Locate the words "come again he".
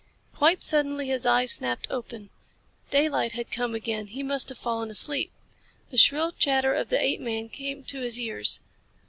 3.51-4.23